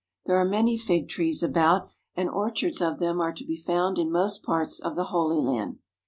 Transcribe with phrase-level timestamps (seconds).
[0.25, 4.09] There are many fig trees about, and orchards of them are to be found in
[4.11, 5.77] most parts of the Holy Land.